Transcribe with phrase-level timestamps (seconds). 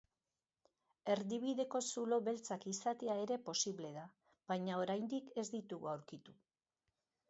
[1.15, 4.09] Erdibideko zulo beltzak izatea ere posible da,
[4.55, 6.41] baina oraindik ez ditugu aurkitu.